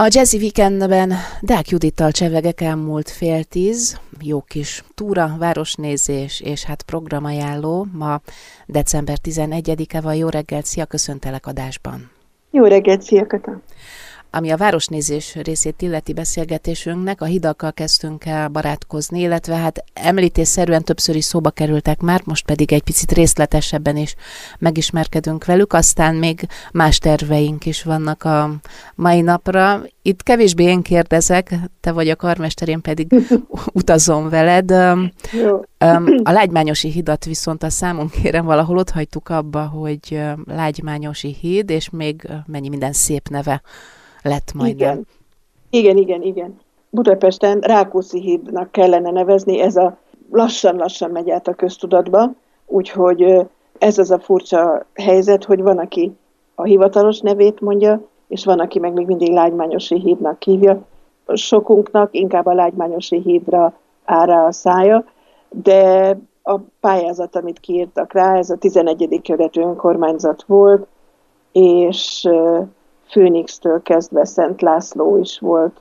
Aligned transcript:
A 0.00 0.06
Jazzy 0.10 0.36
Weekendben 0.36 1.12
Dák 1.40 1.68
Judittal 1.68 2.10
csevegek 2.10 2.60
elmúlt 2.60 3.10
fél 3.10 3.44
tíz, 3.44 4.00
jó 4.20 4.40
kis 4.40 4.84
túra, 4.94 5.36
városnézés 5.38 6.40
és 6.40 6.64
hát 6.64 6.82
programajánló. 6.82 7.86
Ma 7.92 8.20
december 8.66 9.16
11-e 9.22 10.00
van. 10.00 10.14
Jó 10.14 10.28
reggelt, 10.28 10.64
szia, 10.64 10.86
köszöntelek 10.86 11.46
adásban. 11.46 12.10
Jó 12.50 12.64
reggelt, 12.64 13.02
szia, 13.02 13.26
Kata. 13.26 13.60
Ami 14.30 14.50
a 14.50 14.56
városnézés 14.56 15.34
részét 15.34 15.82
illeti 15.82 16.12
beszélgetésünknek, 16.12 17.20
a 17.20 17.24
hidakkal 17.24 17.72
kezdtünk 17.72 18.24
el 18.24 18.48
barátkozni, 18.48 19.20
illetve 19.20 19.54
hát 19.54 19.84
említésszerűen 19.92 20.82
többször 20.82 21.16
is 21.16 21.24
szóba 21.24 21.50
kerültek 21.50 22.00
már, 22.00 22.20
most 22.24 22.44
pedig 22.44 22.72
egy 22.72 22.82
picit 22.82 23.12
részletesebben 23.12 23.96
is 23.96 24.14
megismerkedünk 24.58 25.44
velük, 25.44 25.72
aztán 25.72 26.14
még 26.14 26.46
más 26.72 26.98
terveink 26.98 27.66
is 27.66 27.82
vannak 27.82 28.24
a 28.24 28.54
mai 28.94 29.20
napra. 29.20 29.82
Itt 30.02 30.22
kevésbé 30.22 30.64
én 30.64 30.82
kérdezek, 30.82 31.54
te 31.80 31.92
vagy 31.92 32.08
a 32.08 32.16
karmester, 32.16 32.68
én 32.68 32.80
pedig 32.80 33.14
utazom 33.72 34.28
veled. 34.28 34.70
Jó. 35.32 35.60
A 36.22 36.30
Lágymányosi 36.30 36.90
hidat 36.90 37.24
viszont 37.24 37.62
a 37.62 37.70
számunk 37.70 38.10
kérem 38.10 38.44
valahol 38.44 38.78
ott 38.78 38.90
hagytuk 38.90 39.28
abba, 39.28 39.66
hogy 39.66 40.20
Lágymányosi 40.46 41.36
híd, 41.40 41.70
és 41.70 41.90
még 41.90 42.28
mennyi 42.46 42.68
minden 42.68 42.92
szép 42.92 43.28
neve 43.28 43.62
lett 44.22 44.52
majd. 44.54 44.74
Igen. 44.74 45.06
igen, 45.70 45.96
igen, 45.96 46.22
igen. 46.22 46.58
Budapesten 46.90 47.60
Rákóczi 47.60 48.20
hídnak 48.20 48.72
kellene 48.72 49.10
nevezni, 49.10 49.60
ez 49.60 49.76
a 49.76 49.96
lassan-lassan 50.30 51.10
megy 51.10 51.30
át 51.30 51.48
a 51.48 51.54
köztudatba, 51.54 52.32
úgyhogy 52.66 53.46
ez 53.78 53.98
az 53.98 54.10
a 54.10 54.18
furcsa 54.18 54.86
helyzet, 54.94 55.44
hogy 55.44 55.62
van, 55.62 55.78
aki 55.78 56.12
a 56.54 56.62
hivatalos 56.62 57.20
nevét 57.20 57.60
mondja, 57.60 58.00
és 58.28 58.44
van, 58.44 58.60
aki 58.60 58.78
meg 58.78 58.92
még 58.92 59.06
mindig 59.06 59.32
Lágymányosi 59.32 60.00
hídnak 60.00 60.42
hívja. 60.42 60.82
Sokunknak 61.34 62.14
inkább 62.14 62.46
a 62.46 62.54
Lágymányosi 62.54 63.20
hídra 63.20 63.72
ára 64.04 64.44
a 64.44 64.52
szája, 64.52 65.04
de 65.50 66.18
a 66.42 66.58
pályázat, 66.80 67.36
amit 67.36 67.60
kiírtak 67.60 68.12
rá, 68.12 68.36
ez 68.36 68.50
a 68.50 68.56
11. 68.56 69.20
kerületű 69.22 69.60
önkormányzat 69.60 70.44
volt, 70.46 70.86
és 71.52 72.28
Főnixtől 73.10 73.82
kezdve 73.82 74.24
Szent 74.24 74.60
László 74.60 75.16
is 75.16 75.38
volt, 75.38 75.80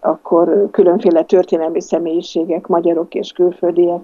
akkor 0.00 0.68
különféle 0.70 1.22
történelmi 1.22 1.80
személyiségek, 1.80 2.66
magyarok 2.66 3.14
és 3.14 3.32
külföldiek. 3.32 4.00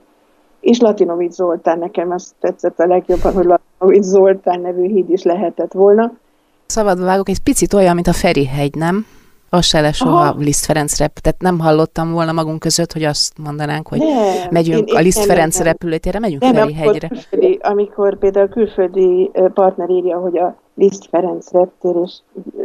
És 0.61 0.81
Latinovics 0.81 1.33
Zoltán, 1.33 1.79
nekem 1.79 2.11
azt 2.11 2.35
tetszett 2.41 2.79
a 2.79 2.87
legjobban, 2.87 3.33
hogy 3.33 3.45
Latinovics 3.45 4.05
Zoltán 4.05 4.61
nevű 4.61 4.87
híd 4.87 5.11
is 5.11 5.23
lehetett 5.23 5.73
volna. 5.73 6.13
Szabadba 6.67 7.05
vágok, 7.05 7.29
egy 7.29 7.43
picit 7.43 7.73
olyan, 7.73 7.95
mint 7.95 8.07
a 8.07 8.13
Ferihegy, 8.13 8.75
nem? 8.75 9.07
Az 9.51 9.65
se 9.65 9.81
lesz 9.81 9.97
soha 9.97 10.35
Liszt 10.39 10.65
Ferenc 10.65 10.99
rep, 10.99 11.19
tehát 11.19 11.41
nem 11.41 11.59
hallottam 11.59 12.13
volna 12.13 12.33
magunk 12.33 12.59
között, 12.59 12.93
hogy 12.93 13.03
azt 13.03 13.39
mondanánk, 13.39 13.89
hogy 13.89 13.99
nem, 13.99 14.49
megyünk 14.51 14.89
én, 14.89 14.97
a 14.97 15.01
Liszt 15.01 15.25
Ferenc 15.25 15.61
repülőtérre, 15.61 16.19
megyünk 16.19 16.43
nem, 16.43 16.55
Ferihegyre. 16.55 17.11
Amikor, 17.31 17.59
amikor 17.61 18.19
például 18.19 18.49
külföldi 18.49 19.31
partner 19.55 19.91
írja, 19.91 20.19
hogy 20.19 20.39
a 20.39 20.57
Liszt 20.75 21.07
Ferenc 21.09 21.51
reptér, 21.51 21.97
és 22.03 22.19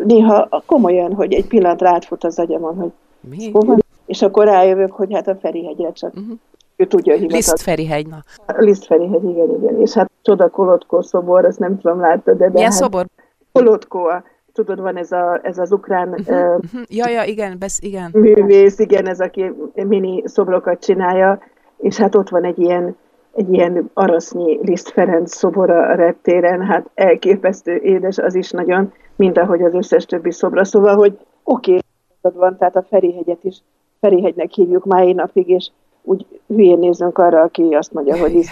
néha 0.06 0.64
komolyan, 0.66 1.14
hogy 1.14 1.34
egy 1.34 1.48
pillanatra 1.48 1.90
átfut 1.90 2.24
az 2.24 2.40
agyamon, 2.40 2.76
hogy 2.76 2.92
Mi? 3.20 3.52
hova, 3.52 3.78
és 4.06 4.22
akkor 4.22 4.46
rájövök, 4.46 4.92
hogy 4.92 5.14
hát 5.14 5.28
a 5.28 5.36
Ferihegyre 5.36 5.92
csak 5.92 6.14
uh-huh. 6.14 6.38
ő 6.76 6.86
tudja, 6.86 7.18
hogy 7.18 7.32
Liszt 7.32 7.62
Ferihegy, 7.62 8.08
na. 8.08 8.24
Liszt 8.58 8.86
Ferihegy, 8.86 9.24
igen, 9.24 9.50
igen. 9.50 9.82
És 9.82 9.94
hát 9.94 10.12
Csoda 10.22 10.50
Kolotkó 10.50 11.02
szobor, 11.02 11.46
azt 11.46 11.60
nem 11.60 11.80
tudom, 11.80 12.00
láttad, 12.00 12.38
de... 12.38 12.50
Milyen 12.50 12.72
hát, 12.72 12.80
szobor? 12.80 13.06
Kolotkó, 13.52 14.12
tudod, 14.54 14.82
van 14.82 14.98
ez, 14.98 15.12
a, 15.12 15.40
ez 15.44 15.58
az 15.58 15.72
ukrán 15.72 16.10
uh-huh, 16.10 16.56
uh-huh. 16.56 16.82
Ja, 16.88 17.10
ja, 17.10 17.24
igen, 17.24 17.56
besz, 17.60 17.80
igen. 17.82 18.10
művész, 18.14 18.80
igen, 18.80 19.08
ez 19.08 19.20
aki 19.20 19.54
mini 19.74 20.24
szobrokat 20.26 20.84
csinálja, 20.84 21.40
és 21.78 21.98
hát 21.98 22.16
ott 22.16 22.30
van 22.30 22.44
egy 22.44 22.60
ilyen 22.60 22.96
egy 23.40 23.54
ilyen 23.54 23.90
arasznyi 23.94 24.60
Liszt 24.62 24.90
Ferenc 24.90 25.36
szobora 25.36 25.88
a 25.88 25.96
reptéren, 25.96 26.62
hát 26.62 26.90
elképesztő 26.94 27.76
édes 27.76 28.18
az 28.18 28.36
is 28.36 28.52
nagyon, 28.52 28.94
mint 29.16 29.38
ahogy 29.38 29.62
az 29.62 29.74
összes 29.74 30.06
többi 30.06 30.32
szobra. 30.32 30.66
Szóval, 30.66 30.96
hogy 30.96 31.18
oké, 31.44 31.80
okay, 32.22 32.40
van, 32.40 32.58
tehát 32.58 32.76
a 32.76 32.86
Ferihegyet 32.90 33.44
is 33.44 33.58
Ferihegynek 34.00 34.52
hívjuk 34.52 34.86
mai 34.86 35.14
napig, 35.14 35.50
és 35.50 35.70
úgy 36.02 36.26
hülyén 36.48 36.80
nézünk 36.80 37.18
arra, 37.18 37.42
aki 37.42 37.74
azt 37.74 37.94
mondja, 37.94 38.18
hogy 38.18 38.46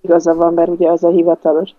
igaza 0.00 0.34
van, 0.34 0.54
mert 0.54 0.68
ugye 0.68 0.90
az 0.90 1.04
a 1.04 1.08
hivatalos. 1.08 1.70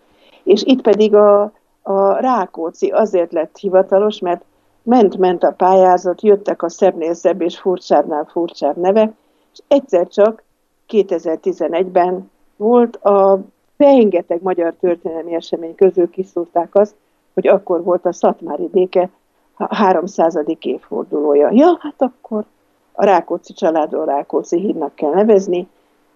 És 0.43 0.63
itt 0.63 0.81
pedig 0.81 1.15
a, 1.15 1.51
a 1.81 2.19
Rákóczi 2.19 2.87
azért 2.87 3.33
lett 3.33 3.57
hivatalos, 3.57 4.19
mert 4.19 4.43
ment-ment 4.83 5.43
a 5.43 5.51
pályázat, 5.51 6.21
jöttek 6.21 6.63
a 6.63 6.69
szebbnél 6.69 7.13
szebb 7.13 7.41
és 7.41 7.59
furcsábbnál 7.59 8.27
furcsább 8.31 8.77
nevek, 8.77 9.13
és 9.53 9.59
egyszer 9.67 10.07
csak 10.07 10.43
2011-ben 10.89 12.33
volt, 12.57 12.95
a 12.95 13.39
rengeteg 13.77 14.41
magyar 14.41 14.73
történelmi 14.79 15.35
esemény 15.35 15.75
közül 15.75 16.09
kiszúrták 16.09 16.75
azt, 16.75 16.95
hogy 17.33 17.47
akkor 17.47 17.83
volt 17.83 18.05
a 18.05 18.13
Szatmári 18.13 18.67
béke 18.67 19.09
300. 19.57 20.39
évfordulója. 20.59 21.49
Ja, 21.51 21.77
hát 21.81 22.01
akkor 22.01 22.43
a 22.91 23.05
Rákóczi 23.05 23.53
családról 23.53 24.05
Rákóczi 24.05 24.59
hídnak 24.59 24.95
kell 24.95 25.13
nevezni, 25.13 25.67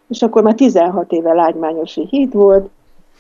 és 0.08 0.22
akkor 0.22 0.44
már 0.44 0.56
16 0.56 1.12
éve 1.12 1.34
Lágymányosi 1.34 2.08
híd 2.10 2.34
volt, 2.34 2.70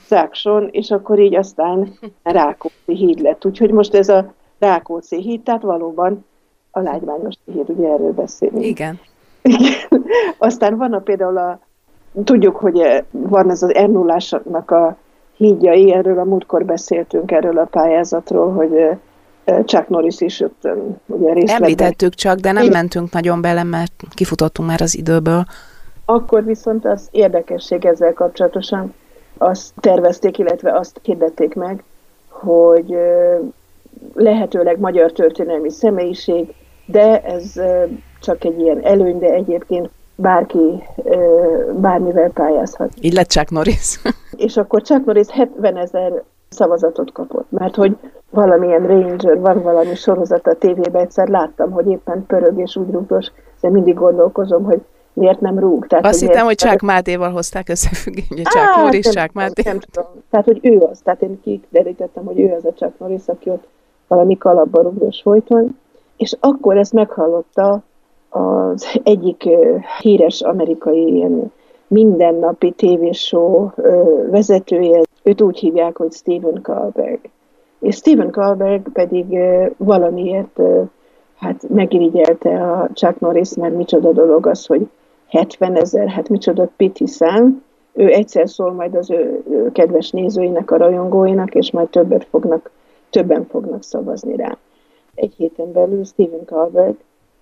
Zákson, 0.07 0.67
és 0.71 0.91
akkor 0.91 1.19
így 1.19 1.35
aztán 1.35 1.93
Rákóczi 2.23 2.95
híd 2.95 3.19
lett. 3.19 3.45
Úgyhogy 3.45 3.71
most 3.71 3.93
ez 3.93 4.09
a 4.09 4.33
Rákóczi 4.59 5.21
híd, 5.21 5.41
tehát 5.41 5.61
valóban 5.61 6.25
a 6.71 6.79
Lágymányosi 6.79 7.37
híd, 7.45 7.69
ugye 7.69 7.87
erről 7.87 8.13
beszélünk. 8.13 8.65
Igen. 8.65 8.99
Aztán 10.37 10.77
van 10.77 10.93
a, 10.93 10.99
például 10.99 11.37
a 11.37 11.59
Tudjuk, 12.23 12.55
hogy 12.55 12.79
eh, 12.79 13.03
van 13.11 13.49
ez 13.49 13.63
az 13.63 13.71
r 13.71 14.73
a 14.73 14.97
hídjai, 15.37 15.93
erről 15.93 16.19
a 16.19 16.23
múltkor 16.23 16.65
beszéltünk, 16.65 17.31
erről 17.31 17.57
a 17.57 17.65
pályázatról, 17.65 18.53
hogy 18.53 18.75
eh, 18.75 18.97
eh, 19.43 19.63
Chuck 19.63 19.87
Norris 19.87 20.21
is 20.21 20.39
ott 20.39 20.67
ugye 21.05 21.33
részletben. 21.33 21.63
Említettük 21.63 22.13
csak, 22.13 22.39
de 22.39 22.51
nem 22.51 22.67
mentünk 22.67 23.11
nagyon 23.11 23.41
bele, 23.41 23.63
mert 23.63 23.93
kifutottunk 24.13 24.69
már 24.69 24.81
az 24.81 24.97
időből. 24.97 25.45
Akkor 26.05 26.43
viszont 26.43 26.85
az 26.85 27.07
érdekesség 27.11 27.85
ezzel 27.85 28.13
kapcsolatosan, 28.13 28.93
azt 29.37 29.73
tervezték, 29.79 30.37
illetve 30.37 30.77
azt 30.77 30.99
hirdették 31.03 31.55
meg, 31.55 31.83
hogy 32.29 32.95
lehetőleg 34.13 34.79
magyar 34.79 35.11
történelmi 35.11 35.71
személyiség, 35.71 36.53
de 36.85 37.21
ez 37.21 37.53
csak 38.21 38.43
egy 38.43 38.59
ilyen 38.59 38.85
előny, 38.85 39.19
de 39.19 39.33
egyébként 39.33 39.89
bárki 40.21 40.83
bármivel 41.75 42.29
pályázhat. 42.29 42.91
Így 43.01 43.13
lett 43.13 43.27
Chuck 43.27 43.49
Norris. 43.49 44.01
és 44.47 44.57
akkor 44.57 44.81
Chuck 44.81 45.05
Norris 45.05 45.29
70 45.29 45.77
ezer 45.77 46.23
szavazatot 46.49 47.11
kapott, 47.11 47.45
mert 47.49 47.75
hogy 47.75 47.97
valamilyen 48.29 48.87
Ranger, 48.87 49.39
van 49.39 49.61
valami 49.61 49.95
sorozat 49.95 50.47
a 50.47 50.53
tévében, 50.53 51.01
egyszer 51.01 51.27
láttam, 51.27 51.71
hogy 51.71 51.87
éppen 51.87 52.25
pörög 52.25 52.59
és 52.59 52.75
úgy 52.75 52.91
rúgdos, 52.91 53.31
de 53.61 53.69
mindig 53.69 53.95
gondolkozom, 53.95 54.63
hogy 54.63 54.81
miért 55.13 55.41
nem 55.41 55.59
rúg. 55.59 55.87
Tehát, 55.87 56.05
Azt 56.05 56.19
hogy 56.19 56.29
hittem, 56.29 56.45
hogy 56.45 56.55
Csák 56.55 56.81
Mátéval 56.81 57.31
hozták 57.31 57.69
összefüggésbe, 57.69 58.41
Csák 58.41 58.75
Norris, 58.75 59.09
Csák 59.09 59.31
Máté. 59.31 59.61
Nem 59.65 59.79
tudom. 59.79 60.09
Tehát, 60.29 60.45
hogy 60.45 60.59
ő 60.61 60.77
az, 60.77 60.99
tehát 61.03 61.21
én 61.21 61.41
kiderítettem, 61.41 62.25
hogy 62.25 62.39
ő 62.39 62.53
az 62.57 62.65
a 62.65 62.73
Csák 62.73 62.91
Norris, 62.97 63.21
aki 63.25 63.49
ott 63.49 63.67
valami 64.07 64.37
kalapba 64.37 64.81
rúgdos 64.81 65.21
folyton, 65.21 65.77
és 66.17 66.37
akkor 66.39 66.77
ezt 66.77 66.93
meghallotta 66.93 67.83
az 68.29 68.99
egyik 69.03 69.49
híres 70.01 70.41
amerikai 70.41 71.15
ilyen 71.15 71.51
mindennapi 71.87 72.71
tévéshow 72.71 73.69
vezetője, 74.29 75.01
őt 75.23 75.41
úgy 75.41 75.59
hívják, 75.59 75.97
hogy 75.97 76.11
Stephen 76.11 76.61
Kalberg. 76.61 77.19
És 77.79 77.95
Stephen 77.95 78.31
Kalberg 78.31 78.91
pedig 78.91 79.39
valamiért 79.77 80.59
hát 81.35 81.69
megirigyelte 81.69 82.71
a 82.71 82.89
Chuck 82.93 83.19
Norris, 83.19 83.53
mert 83.55 83.75
micsoda 83.75 84.11
dolog 84.11 84.47
az, 84.47 84.65
hogy 84.65 84.89
70 85.27 85.75
ezer, 85.75 86.07
hát 86.07 86.29
micsoda 86.29 86.69
piti 86.77 87.07
szám. 87.07 87.63
Ő 87.93 88.07
egyszer 88.07 88.49
szól 88.49 88.71
majd 88.71 88.95
az 88.95 89.09
ő, 89.09 89.43
kedves 89.71 90.09
nézőinek, 90.09 90.71
a 90.71 90.77
rajongóinak, 90.77 91.55
és 91.55 91.71
majd 91.71 91.89
többet 91.89 92.25
fognak, 92.25 92.71
többen 93.09 93.45
fognak 93.45 93.83
szavazni 93.83 94.35
rá. 94.35 94.57
Egy 95.15 95.33
héten 95.37 95.71
belül 95.71 96.03
Stephen 96.03 96.45
Kalberg 96.45 96.95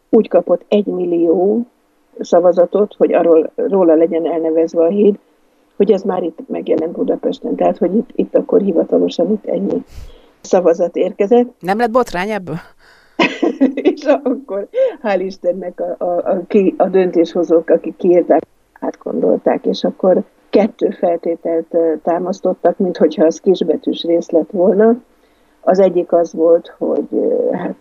úgy 0.10 0.28
kapott 0.28 0.66
egy 0.68 0.86
millió 0.86 1.66
szavazatot, 2.20 2.94
hogy 2.98 3.14
arról, 3.14 3.52
róla 3.56 3.96
legyen 3.96 4.26
elnevezve 4.26 4.84
a 4.84 4.88
híd, 4.88 5.16
hogy 5.76 5.92
ez 5.92 6.02
már 6.02 6.24
itt 6.24 6.40
megjelent 6.48 6.92
Budapesten. 6.92 7.56
Tehát, 7.56 7.78
hogy 7.78 7.96
itt, 7.96 8.10
itt 8.16 8.36
akkor 8.36 8.62
hivatalosan 8.62 9.32
itt 9.32 9.46
ennyi 9.46 9.84
szavazat 10.42 10.96
érkezett. 10.96 11.48
Nem 11.60 11.78
lett 11.78 11.92
botrány 11.92 12.30
ebből? 12.30 12.56
és 13.92 14.04
akkor 14.04 14.68
hál' 15.04 15.22
Istennek 15.26 15.80
a, 15.80 15.96
a, 15.98 16.32
a, 16.32 16.46
a 16.78 16.88
döntéshozók, 16.88 17.70
akik 17.70 17.96
kiírták, 17.96 18.42
átgondolták, 18.80 19.66
és 19.66 19.84
akkor 19.84 20.24
kettő 20.50 20.90
feltételt 20.90 21.76
támasztottak, 22.04 22.78
mint 22.78 22.98
hogyha 22.98 23.26
az 23.26 23.40
kisbetűs 23.40 24.04
rész 24.04 24.30
lett 24.30 24.52
volna. 24.52 24.96
Az 25.62 25.80
egyik 25.80 26.12
az 26.12 26.34
volt, 26.34 26.76
hogy 26.78 27.08
hát 27.52 27.76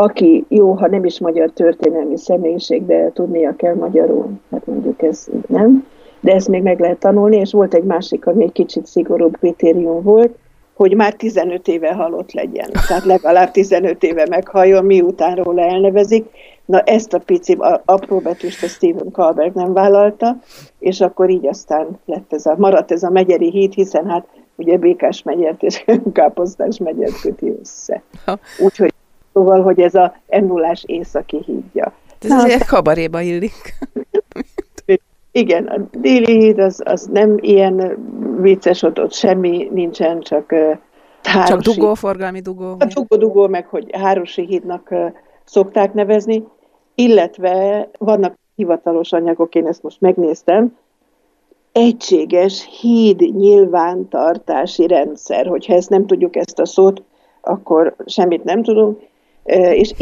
aki 0.00 0.44
jó, 0.48 0.72
ha 0.72 0.88
nem 0.88 1.04
is 1.04 1.20
magyar 1.20 1.50
történelmi 1.50 2.16
személyiség, 2.16 2.86
de 2.86 3.10
tudnia 3.12 3.56
kell 3.56 3.74
magyarul, 3.74 4.30
hát 4.50 4.66
mondjuk 4.66 5.02
ez 5.02 5.26
nem, 5.46 5.86
de 6.20 6.32
ezt 6.32 6.48
még 6.48 6.62
meg 6.62 6.80
lehet 6.80 6.98
tanulni, 6.98 7.36
és 7.36 7.52
volt 7.52 7.74
egy 7.74 7.84
másik, 7.84 8.26
ami 8.26 8.44
egy 8.44 8.52
kicsit 8.52 8.86
szigorúbb 8.86 9.36
kritérium 9.38 10.02
volt, 10.02 10.36
hogy 10.74 10.94
már 10.94 11.14
15 11.14 11.68
éve 11.68 11.94
halott 11.94 12.32
legyen. 12.32 12.70
Tehát 12.88 13.04
legalább 13.04 13.50
15 13.50 14.02
éve 14.02 14.26
meghalljon, 14.28 14.84
miután 14.84 15.36
róla 15.36 15.62
elnevezik. 15.62 16.26
Na 16.64 16.80
ezt 16.80 17.12
a 17.12 17.18
pici 17.18 17.56
apró 17.84 18.18
betűst 18.18 18.62
a 18.62 18.66
Stephen 18.66 19.10
Colbert 19.12 19.54
nem 19.54 19.72
vállalta, 19.72 20.36
és 20.78 21.00
akkor 21.00 21.30
így 21.30 21.46
aztán 21.46 21.98
lett 22.06 22.32
ez 22.32 22.46
a, 22.46 22.54
maradt 22.58 22.92
ez 22.92 23.02
a 23.02 23.10
megyeri 23.10 23.50
híd, 23.50 23.72
hiszen 23.72 24.06
hát 24.06 24.26
ugye 24.56 24.76
Békás 24.76 25.22
megyert 25.22 25.62
és 25.62 25.84
Káposztás 26.12 26.78
megyert 26.78 27.20
köti 27.20 27.56
össze. 27.60 28.02
Úgyhogy 28.58 28.89
szóval, 29.32 29.62
hogy 29.62 29.80
ez 29.80 29.94
a 29.94 30.14
ennulás 30.26 30.84
északi 30.86 31.42
hídja. 31.46 31.92
Ez 32.20 32.30
Na, 32.30 32.36
azért 32.36 32.66
kabaréba 32.66 33.20
illik. 33.20 33.52
Igen, 35.32 35.66
a 35.66 35.88
déli 35.98 36.38
híd 36.38 36.58
az, 36.58 36.82
az 36.84 37.08
nem 37.12 37.36
ilyen 37.40 37.98
vicces, 38.40 38.82
ott, 38.82 39.00
ott 39.00 39.12
semmi 39.12 39.68
nincsen, 39.72 40.20
csak 40.20 40.52
uh, 40.52 41.46
Csak 41.46 41.60
dugó, 41.60 41.94
forgalmi 41.94 42.40
dugó. 42.40 42.76
A 42.78 42.84
dugó-dugó, 42.84 43.46
meg 43.48 43.66
hogy 43.66 43.96
Hárosi 43.96 44.46
hídnak 44.46 44.88
uh, 44.90 45.12
szokták 45.44 45.92
nevezni, 45.94 46.44
illetve 46.94 47.88
vannak 47.98 48.34
hivatalos 48.54 49.12
anyagok, 49.12 49.54
én 49.54 49.66
ezt 49.66 49.82
most 49.82 50.00
megnéztem, 50.00 50.76
egységes 51.72 52.68
híd 52.80 53.20
nyilvántartási 53.20 54.86
rendszer. 54.86 55.46
Hogyha 55.46 55.74
ezt 55.74 55.90
nem 55.90 56.06
tudjuk 56.06 56.36
ezt 56.36 56.58
a 56.58 56.66
szót, 56.66 57.02
akkor 57.40 57.94
semmit 58.06 58.44
nem 58.44 58.62
tudunk. 58.62 59.00
És 59.44 59.92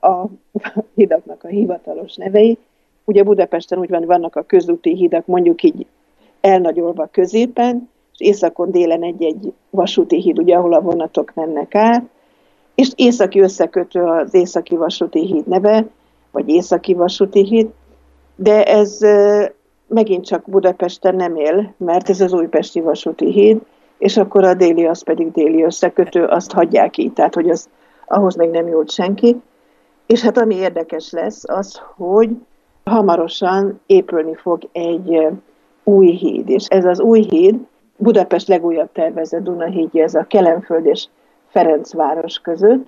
a 0.00 0.24
hidaknak 0.94 1.44
a 1.44 1.48
hivatalos 1.48 2.14
nevei, 2.14 2.58
ugye 3.04 3.22
Budapesten 3.22 3.78
úgy 3.78 3.90
van, 3.90 4.04
vannak 4.04 4.36
a 4.36 4.42
közúti 4.42 4.94
hidak, 4.94 5.26
mondjuk 5.26 5.62
így 5.62 5.86
elnagyolva 6.40 7.08
középen, 7.12 7.88
és 8.12 8.28
északon 8.28 8.70
délen 8.70 9.02
egy-egy 9.02 9.52
vasúti 9.70 10.20
híd, 10.20 10.38
ugye, 10.38 10.56
ahol 10.56 10.72
a 10.72 10.80
vonatok 10.80 11.32
mennek 11.34 11.74
át, 11.74 12.04
és 12.74 12.90
északi 12.96 13.40
összekötő 13.40 14.02
az 14.02 14.34
északi 14.34 14.76
vasúti 14.76 15.26
híd 15.26 15.46
neve, 15.46 15.86
vagy 16.30 16.48
északi 16.48 16.94
vasúti 16.94 17.44
híd, 17.44 17.68
de 18.36 18.64
ez 18.64 18.98
megint 19.86 20.24
csak 20.24 20.42
Budapesten 20.46 21.14
nem 21.14 21.36
él, 21.36 21.74
mert 21.76 22.08
ez 22.08 22.20
az 22.20 22.32
újpesti 22.32 22.80
vasúti 22.80 23.30
híd, 23.30 23.60
és 23.98 24.16
akkor 24.16 24.44
a 24.44 24.54
déli 24.54 24.86
az 24.86 25.02
pedig 25.02 25.32
déli 25.32 25.62
összekötő, 25.62 26.24
azt 26.24 26.52
hagyják 26.52 26.96
így, 26.96 27.12
tehát 27.12 27.34
hogy 27.34 27.50
az, 27.50 27.68
ahhoz 28.10 28.36
még 28.36 28.50
nem 28.50 28.68
jut 28.68 28.90
senki. 28.90 29.40
És 30.06 30.22
hát 30.22 30.38
ami 30.38 30.54
érdekes 30.54 31.10
lesz, 31.10 31.48
az, 31.48 31.80
hogy 31.96 32.30
hamarosan 32.84 33.80
épülni 33.86 34.34
fog 34.34 34.68
egy 34.72 35.26
új 35.84 36.10
híd, 36.10 36.48
és 36.48 36.66
ez 36.66 36.84
az 36.84 37.00
új 37.00 37.20
híd 37.28 37.58
Budapest 38.00 38.48
legújabb 38.48 38.92
tervezett 38.92 39.64
hídja, 39.64 40.02
ez 40.02 40.14
a 40.14 40.24
Kelenföld 40.28 40.86
és 40.86 41.06
Ferencváros 41.48 42.38
között, 42.38 42.86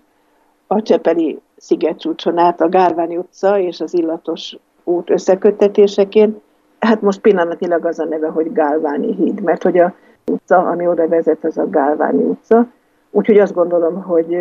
a 0.67 0.83
Csepeli 0.83 1.41
szigetcsúcson 1.57 2.39
át 2.39 2.61
a 2.61 2.69
Gálváni 2.69 3.17
utca 3.17 3.59
és 3.59 3.81
az 3.81 3.95
Illatos 3.95 4.57
út 4.85 5.11
összeköttetéseként. 5.11 6.41
Hát 6.79 7.01
most 7.01 7.21
pillanatnyilag 7.21 7.85
az 7.85 7.99
a 7.99 8.05
neve, 8.05 8.29
hogy 8.29 8.53
Gálváni 8.53 9.15
híd, 9.15 9.41
mert 9.41 9.63
hogy 9.63 9.79
a 9.79 9.95
utca, 10.31 10.57
ami 10.57 10.87
oda 10.87 11.09
vezet, 11.09 11.45
az 11.45 11.59
a 11.59 11.69
Gálváni 11.69 12.23
utca. 12.23 12.67
Úgyhogy 13.11 13.39
azt 13.39 13.55
gondolom, 13.55 14.03
hogy 14.03 14.37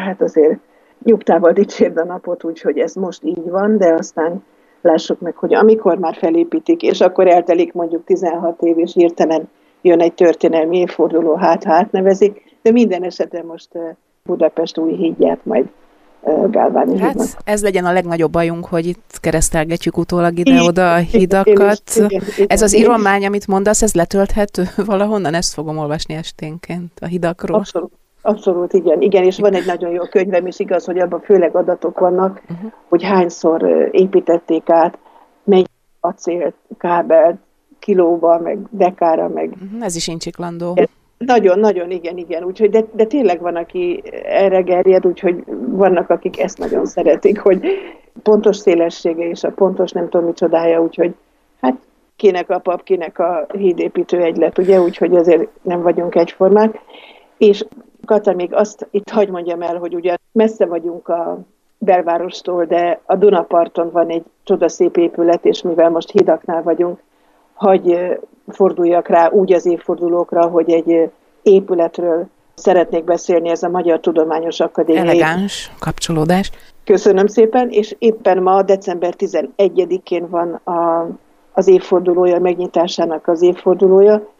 hát 0.00 0.22
azért 0.22 0.58
nyugtával 1.04 1.52
dicsérd 1.52 1.96
a 1.96 2.04
napot, 2.04 2.44
úgyhogy 2.44 2.78
ez 2.78 2.94
most 2.94 3.24
így 3.24 3.50
van, 3.50 3.78
de 3.78 3.92
aztán 3.92 4.44
lássuk 4.80 5.20
meg, 5.20 5.36
hogy 5.36 5.54
amikor 5.54 5.98
már 5.98 6.14
felépítik, 6.14 6.82
és 6.82 7.00
akkor 7.00 7.28
eltelik 7.28 7.72
mondjuk 7.72 8.04
16 8.04 8.62
év, 8.62 8.78
és 8.78 8.92
hirtelen 8.92 9.48
jön 9.82 10.00
egy 10.00 10.14
történelmi 10.14 10.78
évforduló, 10.78 11.34
hát 11.34 11.64
hát 11.64 11.92
nevezik, 11.92 12.56
de 12.62 12.70
minden 12.70 13.02
esetben 13.02 13.44
most 13.46 13.68
Budapest 14.22 14.78
új 14.78 14.92
hídját 14.92 15.44
majd 15.44 15.68
Gálváni 16.50 16.98
Hát 16.98 17.10
hídnak. 17.10 17.28
ez 17.44 17.62
legyen 17.62 17.84
a 17.84 17.92
legnagyobb 17.92 18.32
bajunk, 18.32 18.66
hogy 18.66 18.86
itt 18.86 19.18
keresztelgetjük 19.20 19.96
utólag 19.96 20.38
ide-oda 20.38 20.94
a 20.94 20.98
igen, 20.98 22.22
igen, 22.34 22.46
ez 22.46 22.62
az 22.62 22.72
iromány, 22.72 23.26
amit 23.26 23.46
mondasz, 23.46 23.82
ez 23.82 23.94
letölthető 23.94 24.62
valahonnan? 24.86 25.34
Ezt 25.34 25.54
fogom 25.54 25.78
olvasni 25.78 26.14
esténként 26.14 26.92
a 27.00 27.06
hidakról. 27.06 27.58
Abszolút. 27.58 27.92
Abszolút, 28.26 28.72
igen. 28.72 29.00
Igen, 29.00 29.24
és 29.24 29.38
van 29.38 29.54
egy 29.54 29.66
nagyon 29.66 29.90
jó 29.90 30.02
könyvem 30.02 30.46
is, 30.46 30.58
igaz, 30.58 30.84
hogy 30.84 30.98
abban 30.98 31.20
főleg 31.20 31.56
adatok 31.56 31.98
vannak, 31.98 32.42
uh-huh. 32.50 32.72
hogy 32.88 33.02
hányszor 33.02 33.88
építették 33.90 34.70
át, 34.70 34.98
mennyi 35.44 35.64
acélt, 36.00 36.54
kábelt, 36.78 37.36
kilóba, 37.78 38.38
meg 38.38 38.58
dekára, 38.70 39.28
meg... 39.28 39.48
Uh-huh. 39.48 39.84
Ez 39.84 39.96
is 39.96 40.08
incsiklandó. 40.08 40.78
Nagyon, 41.18 41.58
nagyon, 41.58 41.90
igen, 41.90 42.16
igen. 42.16 42.44
Úgyhogy, 42.44 42.70
de, 42.70 42.84
de 42.92 43.04
tényleg 43.04 43.40
van, 43.40 43.56
aki 43.56 44.02
erre 44.24 44.60
gerjed, 44.60 45.06
úgyhogy 45.06 45.44
vannak, 45.66 46.10
akik 46.10 46.40
ezt 46.40 46.58
nagyon 46.58 46.86
szeretik, 46.86 47.40
hogy 47.40 47.66
pontos 48.22 48.56
szélessége 48.56 49.28
és 49.28 49.44
a 49.44 49.50
pontos 49.50 49.92
nem 49.92 50.08
tudom 50.08 50.26
micsodája, 50.26 50.82
úgyhogy 50.82 51.14
hát 51.60 51.74
kinek 52.16 52.50
a 52.50 52.58
pap, 52.58 52.82
kinek 52.82 53.18
a 53.18 53.46
hídépítő 53.52 54.22
egylet, 54.22 54.58
ugye, 54.58 54.80
úgyhogy 54.80 55.16
azért 55.16 55.48
nem 55.62 55.82
vagyunk 55.82 56.14
egyformák. 56.14 56.78
És 57.38 57.64
Kata, 58.04 58.32
még 58.32 58.54
azt 58.54 58.86
itt 58.90 59.08
hagy 59.08 59.28
mondjam 59.28 59.62
el, 59.62 59.76
hogy 59.76 59.94
ugye 59.94 60.16
messze 60.32 60.66
vagyunk 60.66 61.08
a 61.08 61.38
belvárostól, 61.78 62.64
de 62.64 63.00
a 63.06 63.16
Dunaparton 63.16 63.90
van 63.90 64.08
egy 64.08 64.24
csodaszép 64.44 64.96
épület, 64.96 65.44
és 65.44 65.62
mivel 65.62 65.90
most 65.90 66.10
hidaknál 66.10 66.62
vagyunk, 66.62 67.02
hagy 67.54 67.98
forduljak 68.48 69.08
rá 69.08 69.30
úgy 69.30 69.52
az 69.52 69.66
évfordulókra, 69.66 70.46
hogy 70.46 70.70
egy 70.70 71.10
épületről 71.42 72.26
szeretnék 72.54 73.04
beszélni, 73.04 73.48
ez 73.48 73.62
a 73.62 73.68
Magyar 73.68 74.00
Tudományos 74.00 74.60
Akadémia. 74.60 75.02
Elegáns 75.02 75.72
kapcsolódás. 75.78 76.50
Köszönöm 76.84 77.26
szépen, 77.26 77.68
és 77.70 77.96
éppen 77.98 78.42
ma, 78.42 78.62
december 78.62 79.14
11-én 79.18 80.28
van 80.28 80.52
a, 80.52 81.08
az 81.52 81.68
évfordulója, 81.68 82.38
megnyitásának 82.38 83.28
az 83.28 83.42
évfordulója, 83.42 84.32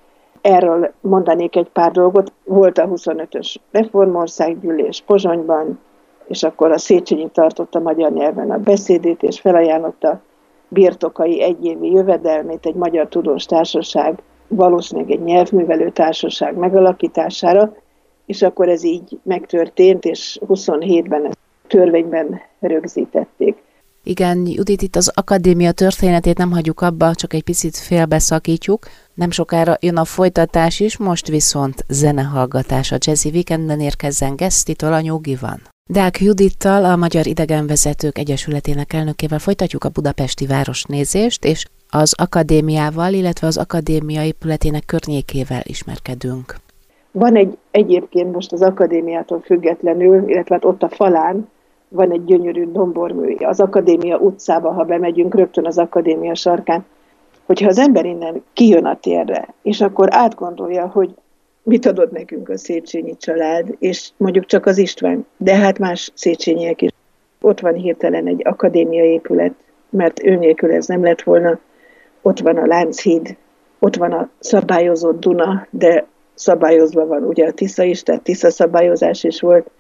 Erről 0.45 0.93
mondanék 1.01 1.57
egy 1.57 1.69
pár 1.69 1.91
dolgot. 1.91 2.33
Volt 2.45 2.79
a 2.79 2.89
25-ös 2.89 3.55
reformországgyűlés 3.71 5.03
Pozsonyban, 5.07 5.79
és 6.27 6.43
akkor 6.43 6.71
a 6.71 6.79
Széchenyi 6.79 7.29
tartotta 7.33 7.79
magyar 7.79 8.13
nyelven 8.13 8.51
a 8.51 8.59
beszédét, 8.59 9.23
és 9.23 9.41
felajánlotta 9.41 10.21
birtokai 10.69 11.43
egyévi 11.43 11.91
jövedelmét 11.91 12.67
egy 12.67 12.75
magyar 12.75 13.09
tudós 13.09 13.45
társaság, 13.45 14.19
valószínűleg 14.49 15.11
egy 15.11 15.23
nyelvművelő 15.23 15.91
társaság 15.91 16.57
megalakítására, 16.57 17.77
és 18.27 18.43
akkor 18.43 18.69
ez 18.69 18.85
így 18.85 19.19
megtörtént, 19.23 20.05
és 20.05 20.39
27-ben 20.49 21.27
ezt 21.27 21.39
törvényben 21.67 22.41
rögzítették. 22.61 23.63
Igen, 24.03 24.47
Judit, 24.47 24.83
itt 24.83 24.97
az 24.97 25.13
akadémia 25.15 25.73
történetét 25.73 26.39
nem 26.39 26.51
hagyjuk 26.51 26.81
abba, 26.81 27.15
csak 27.15 27.33
egy 27.33 27.43
picit 27.43 27.77
félbeszakítjuk. 27.77 28.87
Nem 29.15 29.31
sokára 29.31 29.77
jön 29.81 29.97
a 29.97 30.05
folytatás 30.05 30.81
is, 30.81 30.99
most 30.99 31.29
viszont 31.29 31.85
zenehallgatás 31.89 32.93
a 32.93 32.97
Jazzy 32.99 33.29
Weekendben 33.29 33.81
érkezzen 33.81 34.37
Gesztitől 34.37 34.93
a 34.93 35.01
nyugi 35.01 35.37
van. 35.41 35.61
Deák 35.91 36.21
Judittal, 36.21 36.85
a 36.85 36.97
Magyar 36.97 37.27
Idegenvezetők 37.27 38.19
Egyesületének 38.19 38.93
elnökével 38.93 39.39
folytatjuk 39.39 39.85
a 39.85 39.89
budapesti 39.89 40.47
városnézést, 40.47 41.45
és 41.45 41.67
az 41.91 42.15
akadémiával, 42.17 43.13
illetve 43.13 43.47
az 43.47 43.57
akadémia 43.57 44.25
épületének 44.25 44.85
környékével 44.87 45.61
ismerkedünk. 45.63 46.55
Van 47.11 47.37
egy 47.37 47.59
egyébként 47.71 48.33
most 48.33 48.53
az 48.53 48.63
akadémiától 48.63 49.41
függetlenül, 49.41 50.29
illetve 50.29 50.55
hát 50.55 50.65
ott 50.65 50.83
a 50.83 50.89
falán 50.89 51.49
van 51.89 52.13
egy 52.13 52.25
gyönyörű 52.25 52.73
dombormű. 52.73 53.35
Az 53.35 53.61
Akadémia 53.61 54.17
utcába, 54.17 54.73
ha 54.73 54.85
bemegyünk, 54.85 55.35
rögtön 55.35 55.67
az 55.67 55.79
Akadémia 55.79 56.35
sarkán, 56.35 56.85
hogyha 57.47 57.69
az 57.69 57.79
ember 57.79 58.05
innen 58.05 58.43
kijön 58.53 58.85
a 58.85 58.99
térre, 59.01 59.55
és 59.63 59.81
akkor 59.81 60.09
átgondolja, 60.11 60.87
hogy 60.87 61.15
mit 61.63 61.87
adott 61.87 62.11
nekünk 62.11 62.49
a 62.49 62.59
Széchenyi 62.59 63.17
család, 63.17 63.77
és 63.79 64.11
mondjuk 64.17 64.47
csak 64.47 64.67
az 64.67 64.79
István, 64.79 65.27
de 65.37 65.55
hát 65.55 65.79
más 65.79 66.11
Széchenyiek 66.15 66.83
is. 66.83 66.91
Ott 67.41 67.61
van 67.61 67.75
hirtelen 67.75 68.27
egy 68.27 68.41
akadémia 68.45 69.05
épület, 69.05 69.53
mert 69.91 70.25
ő 70.25 70.37
nélkül 70.37 70.73
ez 70.73 70.87
nem 70.87 71.03
lett 71.03 71.23
volna. 71.23 71.59
Ott 72.23 72.39
van 72.39 72.57
a 72.57 72.67
Lánchíd, 72.67 73.37
ott 73.79 73.97
van 73.97 74.13
a 74.13 74.29
szabályozott 74.39 75.21
Duna, 75.21 75.67
de 75.71 76.07
szabályozva 76.35 77.07
van 77.07 77.23
ugye 77.23 77.47
a 77.47 77.53
Tisza 77.53 77.83
is, 77.83 78.03
tehát 78.03 78.23
Tisza 78.23 78.51
szabályozás 78.51 79.25
is 79.25 79.41
volt 79.41 79.71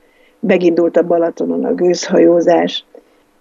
megindult 0.40 0.96
a 0.96 1.02
Balatonon 1.02 1.64
a 1.64 1.74
gőzhajózás. 1.74 2.84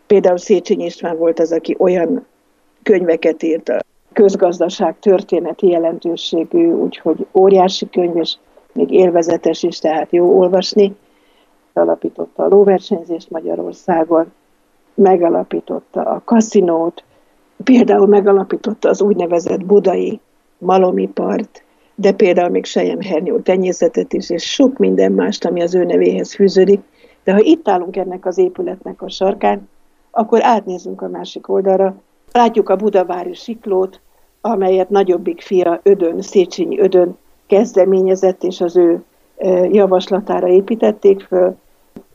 Például 0.07 0.37
Széchenyi 0.37 0.85
István 0.85 1.17
volt 1.17 1.39
az, 1.39 1.51
aki 1.51 1.75
olyan 1.79 2.25
könyveket 2.83 3.43
írt 3.43 3.69
a 3.69 3.79
közgazdaság 4.13 4.99
történeti 4.99 5.67
jelentőségű, 5.67 6.71
úgyhogy 6.71 7.25
óriási 7.33 7.89
könyv, 7.89 8.15
és 8.17 8.35
még 8.73 8.91
élvezetes 8.91 9.63
is, 9.63 9.79
tehát 9.79 10.11
jó 10.11 10.37
olvasni. 10.39 10.95
alapította 11.73 12.43
a 12.43 12.47
lóversenyzést 12.47 13.29
Magyarországon, 13.29 14.31
megalapította 14.93 16.01
a 16.01 16.21
kaszinót, 16.25 17.03
például 17.63 18.07
megalapította 18.07 18.89
az 18.89 19.01
úgynevezett 19.01 19.65
budai 19.65 20.19
malomipart, 20.57 21.63
de 21.95 22.11
például 22.11 22.49
még 22.49 22.65
sejemhernyó 22.65 23.39
tenyészetet 23.39 24.13
is, 24.13 24.29
és 24.29 24.43
sok 24.43 24.77
minden 24.77 25.11
mást, 25.11 25.45
ami 25.45 25.61
az 25.61 25.75
ő 25.75 25.83
nevéhez 25.83 26.35
fűződik. 26.35 26.81
De 27.23 27.33
ha 27.33 27.39
itt 27.41 27.67
állunk 27.67 27.95
ennek 27.95 28.25
az 28.25 28.37
épületnek 28.37 29.01
a 29.01 29.09
sarkán, 29.09 29.69
akkor 30.11 30.43
átnézünk 30.43 31.01
a 31.01 31.07
másik 31.07 31.49
oldalra, 31.49 31.95
látjuk 32.31 32.69
a 32.69 32.75
budavári 32.75 33.33
siklót, 33.33 33.99
amelyet 34.45 34.89
nagyobbik 34.89 35.41
fia 35.41 35.79
Ödön, 35.83 36.21
Széchenyi 36.21 36.79
Ödön 36.79 37.17
kezdeményezett, 37.47 38.43
és 38.43 38.61
az 38.61 38.77
ő 38.77 39.03
javaslatára 39.71 40.47
építették 40.47 41.21
föl, 41.21 41.55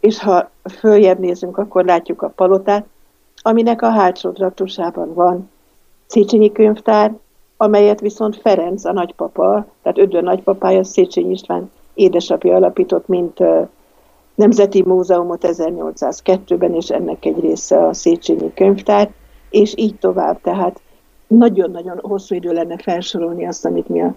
és 0.01 0.21
ha 0.21 0.51
följebb 0.79 1.19
nézünk, 1.19 1.59
akkor 1.59 1.85
látjuk 1.85 2.23
a 2.23 2.29
palotát, 2.29 2.87
aminek 3.43 3.83
a 3.83 3.91
hátsó 3.91 4.31
traktusában 4.31 5.15
van 5.15 5.51
Széchenyi 6.07 6.53
könyvtár, 6.53 7.15
amelyet 7.57 8.01
viszont 8.01 8.37
Ferenc, 8.37 8.85
a 8.85 8.93
nagypapa, 8.93 9.67
tehát 9.83 9.99
Ödön 9.99 10.25
nagypapája, 10.25 10.85
Széchenyi 10.85 11.31
István 11.31 11.71
édesapja 11.95 12.55
alapított, 12.55 13.07
mint 13.07 13.39
Nemzeti 14.35 14.83
Múzeumot 14.83 15.47
1802-ben, 15.47 16.75
és 16.75 16.89
ennek 16.89 17.25
egy 17.25 17.41
része 17.41 17.87
a 17.87 17.93
Széchenyi 17.93 18.55
könyvtár, 18.55 19.11
és 19.51 19.73
így 19.77 19.99
tovább. 19.99 20.41
Tehát 20.41 20.81
nagyon-nagyon 21.29 21.99
hosszú 22.03 22.35
idő 22.35 22.53
lenne 22.53 22.79
felsorolni 22.79 23.47
azt, 23.47 23.65
amit 23.65 23.89
mi 23.89 24.01
a 24.01 24.15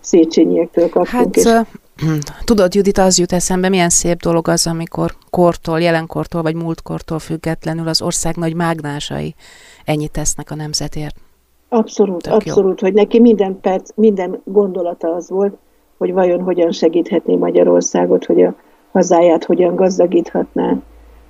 Széchenyiek 0.00 0.70
kaptunk. 0.72 1.06
Hát, 1.06 1.36
és... 1.36 1.48
tudod, 2.44 2.74
Judita, 2.74 3.02
az 3.02 3.18
jut 3.18 3.32
eszembe, 3.32 3.68
milyen 3.68 3.88
szép 3.88 4.20
dolog 4.20 4.48
az, 4.48 4.66
amikor 4.66 5.14
kortól, 5.30 5.80
jelenkortól 5.80 6.42
vagy 6.42 6.54
múltkortól 6.54 7.18
függetlenül 7.18 7.88
az 7.88 8.02
ország 8.02 8.36
nagy 8.36 8.54
mágnásai 8.54 9.34
ennyit 9.84 10.10
tesznek 10.10 10.50
a 10.50 10.54
nemzetért. 10.54 11.16
Abszolút, 11.68 12.22
Tök 12.22 12.32
abszolút, 12.32 12.80
jó. 12.80 12.86
hogy 12.86 12.96
neki 12.96 13.20
minden 13.20 13.60
perc, 13.60 13.90
minden 13.94 14.40
gondolata 14.44 15.14
az 15.14 15.30
volt, 15.30 15.56
hogy 15.98 16.12
vajon 16.12 16.40
hogyan 16.40 16.72
segíthetné 16.72 17.36
Magyarországot, 17.36 18.24
hogy 18.24 18.42
a 18.42 18.54
hazáját 18.92 19.44
hogyan 19.44 19.74
gazdagíthatná, 19.74 20.76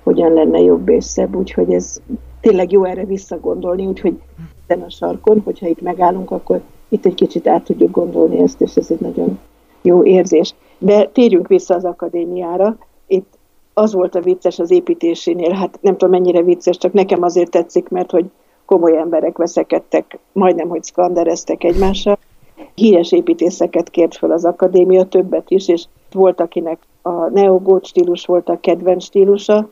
hogyan 0.03 0.33
lenne 0.33 0.59
jobb 0.59 0.89
és 0.89 1.03
szebb, 1.03 1.35
úgyhogy 1.35 1.73
ez 1.73 2.01
tényleg 2.41 2.71
jó 2.71 2.83
erre 2.83 3.05
visszagondolni, 3.05 3.85
úgyhogy 3.85 4.19
ezen 4.67 4.83
a 4.83 4.89
sarkon, 4.89 5.41
hogyha 5.45 5.67
itt 5.67 5.81
megállunk, 5.81 6.31
akkor 6.31 6.61
itt 6.89 7.05
egy 7.05 7.13
kicsit 7.13 7.47
át 7.47 7.63
tudjuk 7.63 7.91
gondolni 7.91 8.39
ezt, 8.39 8.61
és 8.61 8.75
ez 8.75 8.91
egy 8.91 8.99
nagyon 8.99 9.39
jó 9.81 10.03
érzés. 10.03 10.53
De 10.77 11.05
térjünk 11.05 11.47
vissza 11.47 11.75
az 11.75 11.85
akadémiára. 11.85 12.77
Itt 13.07 13.37
az 13.73 13.93
volt 13.93 14.15
a 14.15 14.21
vicces 14.21 14.59
az 14.59 14.71
építésénél, 14.71 15.51
hát 15.51 15.79
nem 15.81 15.97
tudom 15.97 16.09
mennyire 16.09 16.41
vicces, 16.41 16.77
csak 16.77 16.93
nekem 16.93 17.23
azért 17.23 17.51
tetszik, 17.51 17.89
mert 17.89 18.11
hogy 18.11 18.25
komoly 18.65 18.97
emberek 18.97 19.37
veszekedtek, 19.37 20.19
majdnem, 20.31 20.67
hogy 20.67 20.83
szkandereztek 20.83 21.63
egymással. 21.63 22.17
Híres 22.75 23.11
építészeket 23.11 23.89
kért 23.89 24.17
fel 24.17 24.31
az 24.31 24.45
akadémia, 24.45 25.03
többet 25.03 25.49
is, 25.49 25.67
és 25.67 25.85
volt, 26.11 26.39
akinek 26.39 26.79
a 27.01 27.29
neogót 27.29 27.85
stílus 27.85 28.25
volt 28.25 28.49
a 28.49 28.59
kedvenc 28.59 29.03
stílusa, 29.03 29.69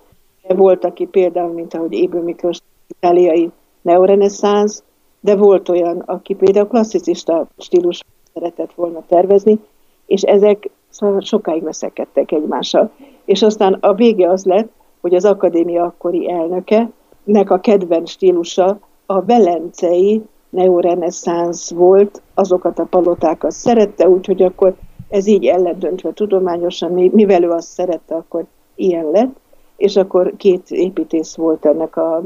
volt, 0.55 0.85
aki 0.85 1.05
például, 1.05 1.53
mint 1.53 1.73
ahogy 1.73 1.93
Ébő 1.93 2.21
Miklós 2.21 2.59
itáliai 2.87 3.49
neoreneszánsz, 3.81 4.83
de 5.19 5.35
volt 5.35 5.69
olyan, 5.69 5.99
aki 6.05 6.33
például 6.33 6.67
klasszicista 6.67 7.47
stílus 7.57 7.99
szeretett 8.33 8.73
volna 8.73 9.03
tervezni, 9.07 9.59
és 10.05 10.21
ezek 10.21 10.69
szóval 10.89 11.21
sokáig 11.21 11.63
veszekedtek 11.63 12.31
egymással. 12.31 12.91
És 13.25 13.41
aztán 13.41 13.73
a 13.73 13.93
vége 13.93 14.29
az 14.29 14.45
lett, 14.45 14.69
hogy 15.01 15.13
az 15.13 15.25
akadémia 15.25 15.83
akkori 15.83 16.31
elnöke, 16.31 16.89
nek 17.23 17.49
a 17.49 17.59
kedvenc 17.59 18.09
stílusa 18.09 18.79
a 19.05 19.21
velencei 19.21 20.21
neoreneszánsz 20.49 21.71
volt, 21.71 22.21
azokat 22.33 22.79
a 22.79 22.85
palotákat 22.85 23.51
szerette, 23.51 24.09
úgyhogy 24.09 24.41
akkor 24.41 24.75
ez 25.09 25.27
így 25.27 25.45
ellendöntve 25.45 26.13
tudományosan, 26.13 26.91
mivel 26.91 27.43
ő 27.43 27.49
azt 27.49 27.67
szerette, 27.67 28.15
akkor 28.15 28.45
ilyen 28.75 29.09
lett, 29.11 29.35
és 29.77 29.95
akkor 29.95 30.33
két 30.37 30.61
építész 30.69 31.35
volt 31.35 31.65
ennek 31.65 31.97
a 31.97 32.23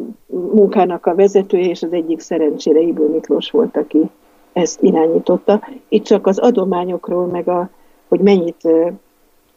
munkának 0.54 1.06
a 1.06 1.16
vezetője, 1.16 1.70
és 1.70 1.84
az 1.84 1.94
egyik 1.94 2.20
szerencsére 2.20 2.80
Ibő 2.80 3.10
Miklós 3.10 3.52
volt, 3.52 3.78
aki 3.78 4.10
ezt 4.54 4.82
irányította. 4.82 5.68
Itt 5.88 6.04
csak 6.04 6.28
az 6.28 6.38
adományokról, 6.38 7.26
meg 7.26 7.48
a, 7.48 7.70
hogy 8.08 8.20
mennyit 8.20 8.68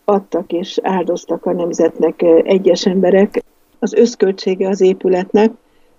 adtak 0.05 0.53
és 0.53 0.79
áldoztak 0.83 1.47
a 1.47 1.53
nemzetnek 1.53 2.23
egyes 2.43 2.87
emberek. 2.87 3.43
Az 3.79 3.93
összköltsége 3.93 4.69
az 4.69 4.81
épületnek 4.81 5.51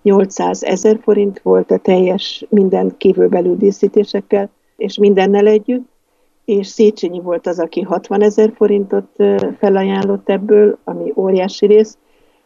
800 0.01 0.63
ezer 0.63 0.99
forint 1.01 1.39
volt 1.41 1.71
a 1.71 1.77
teljes 1.77 2.45
minden 2.49 2.95
kívülbelül 2.97 3.55
díszítésekkel, 3.55 4.49
és 4.77 4.97
mindennel 4.97 5.47
együtt, 5.47 5.87
és 6.45 6.67
Széchenyi 6.67 7.19
volt 7.19 7.47
az, 7.47 7.59
aki 7.59 7.81
60 7.81 8.21
ezer 8.21 8.51
forintot 8.55 9.23
felajánlott 9.57 10.29
ebből, 10.29 10.77
ami 10.83 11.13
óriási 11.15 11.65
rész. 11.65 11.97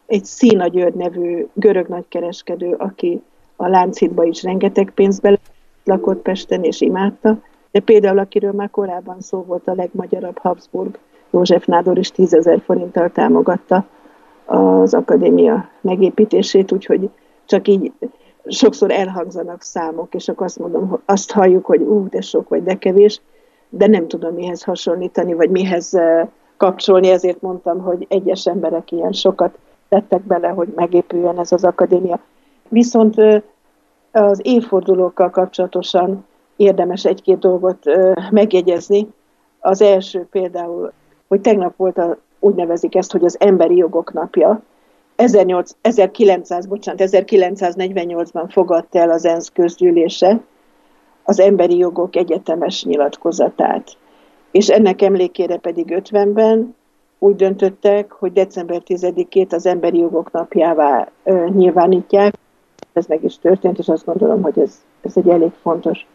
Egy 0.06 0.24
Szína 0.24 0.66
György 0.66 0.94
nevű 0.94 1.46
görög 1.54 1.86
nagykereskedő, 1.86 2.74
aki 2.78 3.22
a 3.56 3.68
Lánchídba 3.68 4.24
is 4.24 4.42
rengeteg 4.42 4.90
pénzbe 4.94 5.38
lakott 5.84 6.22
Pesten 6.22 6.62
és 6.62 6.80
imádta, 6.80 7.38
de 7.70 7.80
például 7.80 8.18
akiről 8.18 8.52
már 8.52 8.70
korábban 8.70 9.20
szó 9.20 9.42
volt 9.42 9.68
a 9.68 9.74
legmagyarabb 9.74 10.38
Habsburg, 10.38 10.98
József 11.30 11.66
Nádor 11.66 11.98
is 11.98 12.10
10 12.10 12.34
ezer 12.34 12.60
forinttal 12.64 13.10
támogatta 13.10 13.86
az 14.44 14.94
akadémia 14.94 15.68
megépítését, 15.80 16.72
úgyhogy 16.72 17.10
csak 17.44 17.68
így 17.68 17.92
sokszor 18.46 18.90
elhangzanak 18.90 19.62
számok, 19.62 20.14
és 20.14 20.28
akkor 20.28 20.46
azt 20.46 20.58
mondom, 20.58 21.00
azt 21.04 21.32
halljuk, 21.32 21.66
hogy 21.66 21.80
ú, 21.80 22.08
de 22.08 22.20
sok 22.20 22.48
vagy 22.48 22.62
de 22.62 22.74
kevés, 22.74 23.20
de 23.70 23.86
nem 23.86 24.08
tudom 24.08 24.34
mihez 24.34 24.62
hasonlítani, 24.62 25.34
vagy 25.34 25.50
mihez 25.50 25.98
kapcsolni, 26.56 27.08
ezért 27.10 27.40
mondtam, 27.40 27.78
hogy 27.80 28.06
egyes 28.08 28.46
emberek 28.46 28.92
ilyen 28.92 29.12
sokat 29.12 29.58
tettek 29.88 30.22
bele, 30.22 30.48
hogy 30.48 30.72
megépüljön 30.74 31.38
ez 31.38 31.52
az 31.52 31.64
akadémia. 31.64 32.20
Viszont 32.68 33.14
az 34.12 34.40
évfordulókkal 34.42 35.30
kapcsolatosan 35.30 36.24
érdemes 36.56 37.04
egy-két 37.04 37.38
dolgot 37.38 37.84
megjegyezni. 38.30 39.08
Az 39.60 39.82
első 39.82 40.26
például, 40.30 40.92
hogy 41.28 41.40
tegnap 41.40 41.76
volt 41.76 41.98
a, 41.98 42.18
úgy 42.38 42.54
nevezik 42.54 42.94
ezt, 42.94 43.12
hogy 43.12 43.24
az 43.24 43.36
emberi 43.40 43.76
jogok 43.76 44.12
napja. 44.12 44.62
18, 45.16 45.70
1900, 45.80 46.66
bocsánat, 46.66 47.00
1948-ban 47.04 48.44
fogadta 48.48 48.98
el 48.98 49.10
az 49.10 49.24
ENSZ 49.24 49.50
közgyűlése 49.52 50.40
az 51.24 51.40
emberi 51.40 51.76
jogok 51.76 52.16
egyetemes 52.16 52.84
nyilatkozatát. 52.84 53.96
És 54.50 54.68
ennek 54.68 55.02
emlékére 55.02 55.56
pedig 55.56 56.02
50-ben 56.04 56.74
úgy 57.18 57.36
döntöttek, 57.36 58.12
hogy 58.12 58.32
december 58.32 58.82
10-ét 58.86 59.52
az 59.52 59.66
emberi 59.66 59.98
jogok 59.98 60.30
napjává 60.30 61.08
ö, 61.24 61.46
nyilvánítják. 61.48 62.34
Ez 62.92 63.06
meg 63.06 63.24
is 63.24 63.38
történt, 63.38 63.78
és 63.78 63.88
azt 63.88 64.04
gondolom, 64.04 64.42
hogy 64.42 64.58
ez, 64.58 64.84
ez 65.02 65.16
egy 65.16 65.28
elég 65.28 65.50
fontos 65.62 66.06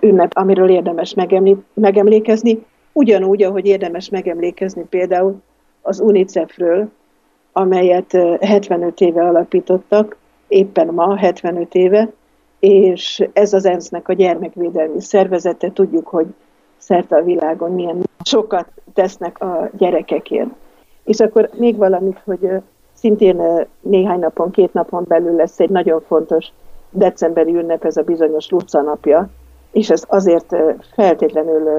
ünnep, 0.00 0.30
amiről 0.34 0.68
érdemes 0.68 1.14
megemlé- 1.14 1.64
megemlékezni. 1.74 2.64
Ugyanúgy, 2.92 3.42
ahogy 3.42 3.66
érdemes 3.66 4.08
megemlékezni 4.08 4.84
például 4.90 5.36
az 5.82 6.00
UNICEF-ről, 6.00 6.88
amelyet 7.52 8.12
75 8.40 9.00
éve 9.00 9.22
alapítottak, 9.22 10.16
éppen 10.48 10.86
ma 10.86 11.16
75 11.16 11.74
éve, 11.74 12.08
és 12.58 13.28
ez 13.32 13.52
az 13.52 13.64
ENSZ-nek 13.66 14.08
a 14.08 14.12
gyermekvédelmi 14.12 15.00
szervezete, 15.00 15.72
tudjuk, 15.72 16.06
hogy 16.08 16.26
szerte 16.78 17.16
a 17.16 17.22
világon 17.22 17.72
milyen 17.72 18.02
sokat 18.24 18.66
tesznek 18.94 19.40
a 19.40 19.70
gyerekekért. 19.76 20.48
És 21.04 21.20
akkor 21.20 21.50
még 21.58 21.76
valamit, 21.76 22.20
hogy 22.24 22.50
szintén 22.92 23.66
néhány 23.80 24.18
napon, 24.18 24.50
két 24.50 24.72
napon 24.72 25.04
belül 25.08 25.34
lesz 25.34 25.60
egy 25.60 25.70
nagyon 25.70 26.00
fontos 26.06 26.52
decemberi 26.90 27.54
ünnep, 27.54 27.84
ez 27.84 27.96
a 27.96 28.02
bizonyos 28.02 28.48
Luca 28.48 28.80
napja, 28.80 29.28
és 29.72 29.90
ezt 29.90 30.06
azért 30.08 30.56
feltétlenül 30.94 31.70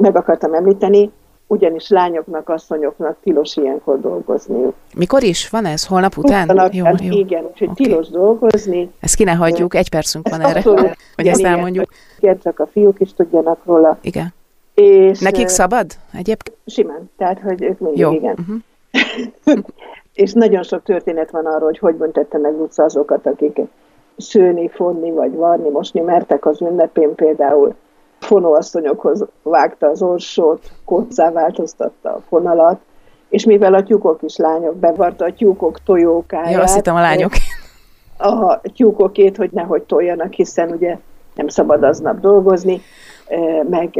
meg 0.00 0.16
akartam 0.16 0.54
említeni, 0.54 1.10
ugyanis 1.46 1.88
lányoknak, 1.88 2.48
asszonyoknak 2.48 3.16
tilos 3.22 3.56
ilyenkor 3.56 4.00
dolgozniuk. 4.00 4.74
Mikor 4.94 5.22
is? 5.22 5.48
Van 5.50 5.64
ez? 5.64 5.86
Holnap 5.86 6.16
után? 6.16 6.50
Utána, 6.50 6.68
jó, 6.72 6.84
jó. 7.02 7.18
Igen, 7.18 7.44
úgyhogy 7.44 7.68
okay. 7.68 7.86
tilos 7.86 8.08
dolgozni. 8.08 8.90
Ezt 9.00 9.14
ki 9.14 9.24
ne 9.24 9.32
hagyjuk, 9.32 9.74
egy 9.74 9.90
percünk 9.90 10.28
van 10.28 10.40
erre, 10.40 10.56
abszolút, 10.56 10.80
hogy 10.80 10.96
igen, 11.16 11.32
ezt 11.32 11.44
elmondjuk. 11.44 11.90
Igen, 12.18 12.38
csak 12.38 12.60
a 12.60 12.66
fiúk 12.66 13.00
is 13.00 13.14
tudjanak 13.14 13.64
róla. 13.64 13.98
Igen. 14.02 14.34
És, 14.74 15.20
Nekik 15.20 15.48
szabad 15.48 15.86
egyébként? 16.12 16.56
Simán, 16.66 17.10
tehát 17.16 17.40
hogy 17.40 17.62
ők 17.62 17.78
mindig 17.78 17.98
jó. 17.98 18.12
igen. 18.12 18.36
Uh-huh. 18.38 19.58
és 20.14 20.32
nagyon 20.32 20.62
sok 20.62 20.82
történet 20.82 21.30
van 21.30 21.46
arról, 21.46 21.64
hogy 21.64 21.78
hogy 21.78 21.94
büntette 21.94 22.38
meg 22.38 22.52
Luca 22.52 22.84
azokat, 22.84 23.26
akik 23.26 23.60
szőni, 24.16 24.68
fonni 24.68 25.10
vagy 25.10 25.34
varni, 25.34 25.68
mosni 25.68 26.00
mertek 26.00 26.46
az 26.46 26.60
ünnepén 26.60 27.14
például 27.14 27.74
fonóasszonyokhoz 28.24 29.24
vágta 29.42 29.86
az 29.86 30.02
orsót, 30.02 30.70
koccá 30.84 31.30
változtatta 31.30 32.08
a 32.08 32.20
fonalat, 32.28 32.80
és 33.28 33.44
mivel 33.44 33.74
a 33.74 33.82
tyúkok 33.82 34.22
is 34.22 34.36
lányok, 34.36 34.76
bevarta 34.76 35.24
a 35.24 35.32
tyúkok 35.32 35.82
tojókáját. 35.84 36.50
Ja, 36.50 36.62
azt 36.62 36.74
hittem 36.74 36.94
a 36.94 37.00
lányok. 37.00 37.32
A 38.18 38.60
tyúkokét, 38.60 39.36
hogy 39.36 39.50
nehogy 39.52 39.82
toljanak, 39.82 40.32
hiszen 40.32 40.70
ugye 40.70 40.98
nem 41.34 41.48
szabad 41.48 41.82
aznap 41.82 42.20
dolgozni, 42.20 42.80
meg 43.68 43.94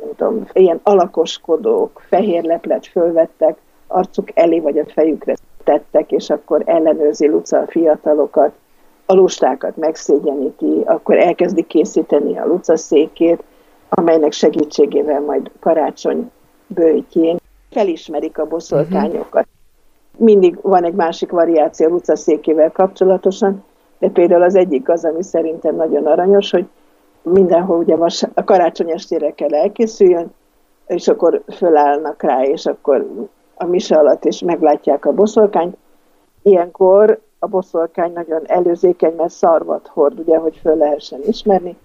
nem 0.00 0.14
tudom, 0.16 0.46
ilyen 0.52 0.80
alakoskodók, 0.82 2.02
fehér 2.08 2.44
leplet 2.44 2.86
fölvettek, 2.86 3.56
arcuk 3.86 4.28
elé 4.34 4.60
vagy 4.60 4.78
a 4.78 4.84
fejükre 4.86 5.34
tettek, 5.64 6.12
és 6.12 6.30
akkor 6.30 6.62
ellenőrzi 6.64 7.28
Luca 7.28 7.58
a 7.58 7.66
fiatalokat, 7.66 8.52
a 9.06 9.14
lustákat 9.14 9.76
megszégyeníti, 9.76 10.82
akkor 10.84 11.16
elkezdi 11.18 11.62
készíteni 11.62 12.38
a 12.38 12.46
Luca 12.46 12.76
székét, 12.76 13.42
amelynek 13.88 14.32
segítségével 14.32 15.20
majd 15.20 15.50
karácsony 15.60 16.30
bőjtjén 16.66 17.36
felismerik 17.70 18.38
a 18.38 18.46
boszorkányokat. 18.46 19.46
Mindig 20.16 20.58
van 20.62 20.84
egy 20.84 20.94
másik 20.94 21.30
variáció 21.30 21.86
a 21.86 21.90
Luca 21.90 22.16
székével 22.16 22.72
kapcsolatosan, 22.72 23.64
de 23.98 24.08
például 24.08 24.42
az 24.42 24.54
egyik 24.54 24.88
az, 24.88 25.04
ami 25.04 25.22
szerintem 25.22 25.76
nagyon 25.76 26.06
aranyos, 26.06 26.50
hogy 26.50 26.66
mindenhol 27.22 27.78
ugye 27.78 27.96
vas, 27.96 28.22
a 28.34 28.44
karácsony 28.44 28.90
estére 28.90 29.34
kell 29.34 29.54
elkészüljön, 29.54 30.34
és 30.86 31.08
akkor 31.08 31.42
fölállnak 31.56 32.22
rá, 32.22 32.42
és 32.42 32.66
akkor 32.66 33.26
a 33.54 33.64
mise 33.64 33.96
alatt 33.96 34.24
is 34.24 34.40
meglátják 34.40 35.04
a 35.04 35.12
boszorkányt. 35.12 35.76
Ilyenkor 36.42 37.20
a 37.38 37.46
boszorkány 37.46 38.12
nagyon 38.12 38.42
előzékeny, 38.46 39.14
mert 39.16 39.32
szarvat 39.32 39.90
hord, 39.92 40.18
ugye, 40.18 40.36
hogy 40.36 40.56
föl 40.62 40.76
lehessen 40.76 41.20
ismerni, 41.26 41.76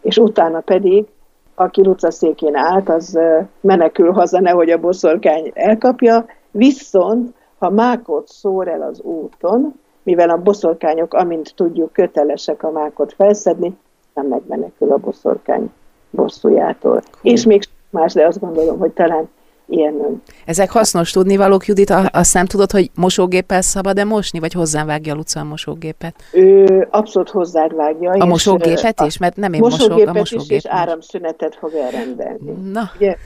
és 0.00 0.16
utána 0.16 0.60
pedig, 0.60 1.06
aki 1.54 1.84
Luca 1.84 2.10
székén 2.10 2.54
állt, 2.54 2.88
az 2.88 3.18
menekül 3.60 4.12
haza, 4.12 4.40
nehogy 4.40 4.70
a 4.70 4.78
boszorkány 4.78 5.50
elkapja, 5.54 6.26
viszont 6.50 7.34
ha 7.58 7.70
mákot 7.70 8.28
szór 8.28 8.68
el 8.68 8.82
az 8.82 9.00
úton, 9.00 9.74
mivel 10.02 10.30
a 10.30 10.36
boszorkányok, 10.36 11.14
amint 11.14 11.52
tudjuk, 11.54 11.92
kötelesek 11.92 12.62
a 12.62 12.70
mákot 12.70 13.12
felszedni, 13.12 13.76
nem 14.14 14.26
megmenekül 14.26 14.92
a 14.92 14.96
boszorkány 14.96 15.70
bosszújától. 16.10 16.90
Cool. 16.90 17.02
És 17.22 17.44
még 17.44 17.62
más, 17.90 18.12
de 18.12 18.26
azt 18.26 18.40
gondolom, 18.40 18.78
hogy 18.78 18.92
talán 18.92 19.28
ilyen... 19.66 20.22
Ezek 20.44 20.70
hasznos 20.70 21.10
tudni 21.10 21.36
valók, 21.36 21.66
Judit, 21.66 21.90
azt 22.12 22.34
nem 22.34 22.46
tudod, 22.46 22.70
hogy 22.70 22.90
mosógéppel 22.94 23.60
szabad-e 23.60 24.04
mosni, 24.04 24.38
vagy 24.38 24.52
hozzávágja 24.52 25.14
Luca 25.14 25.40
a 25.40 25.44
mosógépet? 25.44 26.14
Ő 26.32 26.88
abszolút 26.90 27.30
hozzád 27.30 27.74
vágja. 27.74 28.10
A 28.10 28.24
mosógépet 28.24 29.00
is? 29.00 29.18
Mert 29.18 29.36
nem 29.36 29.52
én 29.52 29.60
mosógépet 29.60 29.96
mosog, 29.96 30.16
a 30.16 30.18
mosógép. 30.18 30.50
Is, 30.50 30.64
és 30.64 30.66
áramszünetet 30.66 31.56
fog 31.60 31.72
elrendelni. 31.74 32.70
Na. 32.72 32.90
Ugye? 32.96 33.16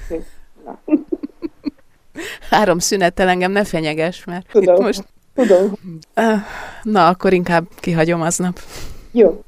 Na. 0.65 0.79
Áramszünettel 2.51 3.29
engem 3.29 3.53
ne 3.53 3.65
fenyeges, 3.65 4.25
mert 4.25 4.47
tudom, 4.51 4.75
itt 4.75 4.81
most... 4.81 5.05
Tudom. 5.35 5.73
Na, 6.83 7.09
akkor 7.09 7.33
inkább 7.33 7.65
kihagyom 7.81 8.21
aznap. 8.21 8.61
Jó. 9.13 9.41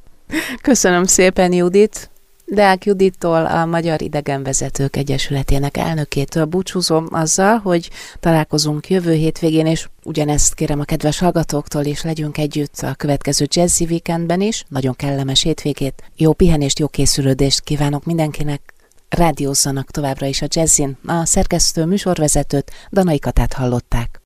Köszönöm 0.62 1.04
szépen, 1.04 1.52
Judit. 1.52 2.09
Deák 2.52 2.85
Judittól, 2.85 3.47
a 3.47 3.64
Magyar 3.64 4.02
Idegenvezetők 4.02 4.97
Egyesületének 4.97 5.76
elnökétől 5.76 6.45
búcsúzom 6.45 7.07
azzal, 7.11 7.59
hogy 7.59 7.90
találkozunk 8.21 8.88
jövő 8.88 9.12
hétvégén, 9.12 9.66
és 9.66 9.88
ugyanezt 10.04 10.54
kérem 10.54 10.80
a 10.80 10.85
kedves 10.85 11.19
hallgatóktól 11.19 11.85
is, 11.85 12.02
legyünk 12.02 12.38
együtt 12.38 12.78
a 12.80 12.95
következő 12.95 13.47
Jazzy 13.49 13.85
Weekendben 13.85 14.40
is. 14.40 14.64
Nagyon 14.69 14.95
kellemes 14.95 15.42
hétvégét, 15.42 16.02
jó 16.16 16.33
pihenést, 16.33 16.78
jó 16.78 16.88
készülődést 16.88 17.61
kívánok 17.61 18.04
mindenkinek. 18.04 18.75
Rádiózzanak 19.09 19.90
továbbra 19.90 20.26
is 20.26 20.42
a 20.42 20.47
jazzin. 20.49 20.97
A 21.07 21.25
szerkesztő 21.25 21.85
műsorvezetőt, 21.85 22.71
Danai 22.92 23.19
Katát 23.19 23.52
hallották. 23.52 24.19